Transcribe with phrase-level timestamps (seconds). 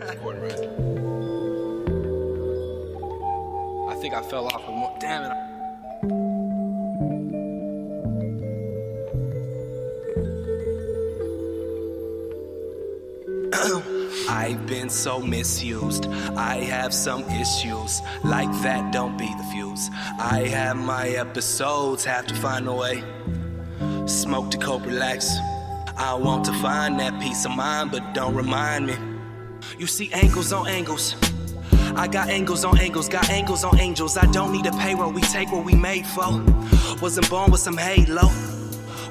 [0.00, 0.52] Recording, right?
[3.90, 4.68] I think I fell off.
[4.68, 4.98] One.
[5.00, 5.32] Damn it.
[14.28, 16.06] I've been so misused.
[16.36, 18.00] I have some issues.
[18.22, 19.90] Like that, don't be the fuse.
[20.18, 23.02] I have my episodes, have to find a way.
[24.06, 25.36] Smoke to cope, relax.
[25.96, 29.17] I want to find that peace of mind, but don't remind me.
[29.78, 31.14] You see angles on angles.
[31.96, 34.16] I got angles on angles, got angles on angels.
[34.16, 36.42] I don't need a payroll, we take what we made for.
[37.00, 38.57] Wasn't born with some halo.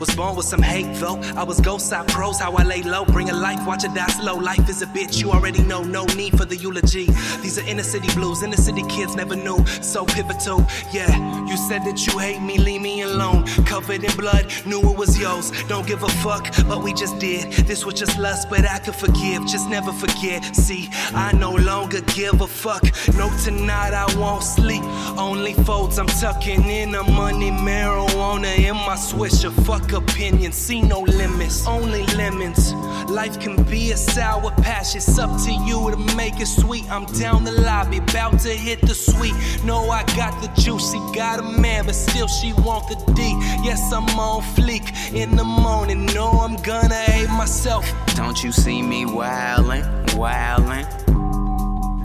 [0.00, 1.20] Was born with some hate though.
[1.36, 3.04] I was ghost side pros, how I lay low.
[3.04, 4.34] Bring a life, watch it die slow.
[4.34, 5.82] Life is a bitch, you already know.
[5.82, 7.06] No need for the eulogy.
[7.42, 9.64] These are inner city blues, inner city kids never knew.
[9.82, 11.14] So pivotal, yeah.
[11.46, 13.44] You said that you hate me, leave me alone.
[13.66, 15.52] Covered in blood, knew it was yours.
[15.68, 17.52] Don't give a fuck, but we just did.
[17.66, 19.46] This was just lust, but I could forgive.
[19.46, 20.44] Just never forget.
[20.56, 22.84] See, I no longer give a fuck.
[23.16, 24.82] No, tonight I won't sleep.
[25.16, 29.52] Only folds I'm tucking in the money, marijuana in my swisher.
[29.64, 32.72] Fuck opinion, see no limits, only lemons.
[33.10, 36.90] Life can be a sour patch, it's up to you to make it sweet.
[36.90, 39.34] I'm down the lobby, about to hit the sweet.
[39.64, 43.22] No, I got the juice, got a man, but still she want the D.
[43.62, 46.06] Yes, I'm on fleek in the morning.
[46.06, 47.84] No, I'm gonna hate myself.
[48.14, 50.86] Don't you see me wildin', wildin'?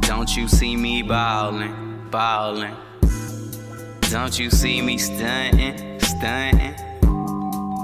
[0.01, 2.75] Don't you see me ballin', ballin'?
[4.09, 6.78] Don't you see me stuntin', stuntin'?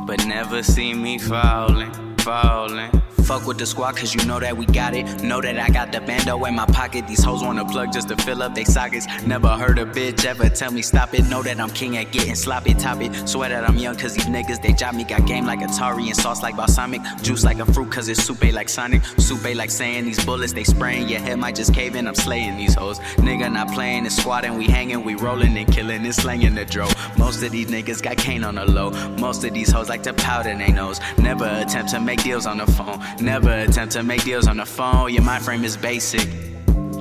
[0.06, 2.92] But never see me falling, fallin'.
[3.26, 5.24] Fuck with the squad, cause you know that we got it.
[5.24, 7.08] Know that I got the bando in my pocket.
[7.08, 9.08] These hoes wanna plug just to fill up they sockets.
[9.26, 11.28] Never heard a bitch ever tell me stop it.
[11.28, 13.28] Know that I'm king at getting sloppy, top it.
[13.28, 15.06] Swear that I'm young, cause these niggas, they job me.
[15.06, 17.02] Got game like Atari and sauce like balsamic.
[17.24, 19.04] Juice like a fruit, cause it's soupe eh, like Sonic.
[19.18, 21.10] Soupe eh, like Saiyan these bullets, they spraying.
[21.10, 23.00] Your head might just cave in, I'm slaying these hoes.
[23.18, 26.88] Nigga not playing, squad and we hanging, we rolling and killing and slanging the dro.
[27.18, 28.92] Most of these niggas got cane on the low.
[29.18, 31.00] Most of these hoes like to powder they nose.
[31.18, 33.02] Never attempt to make deals on the phone.
[33.22, 35.14] Never attempt to make deals on the phone.
[35.14, 36.28] Your mind frame is basic.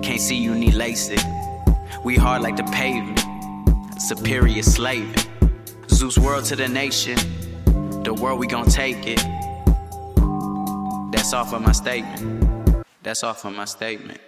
[0.02, 1.22] Can't see you need LASIK.
[2.04, 3.20] We hard like the pavement.
[4.00, 5.14] Superior slaving.
[5.88, 7.16] Zeus world to the nation.
[8.04, 9.20] The world we gon' take it.
[11.10, 12.84] That's off of my statement.
[13.02, 14.20] That's off of my statement.